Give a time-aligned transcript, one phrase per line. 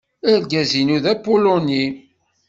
[0.31, 1.85] Argaz-inu d apuluni.